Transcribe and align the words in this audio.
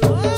Oh. 0.00 0.31